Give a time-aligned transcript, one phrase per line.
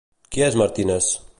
[0.35, 1.11] Qui és el Martínez?